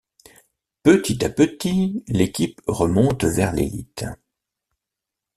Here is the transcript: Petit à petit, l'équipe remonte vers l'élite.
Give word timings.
Petit 0.81 1.23
à 1.23 1.29
petit, 1.29 2.03
l'équipe 2.07 2.59
remonte 2.65 3.23
vers 3.23 3.53
l'élite. 3.53 4.05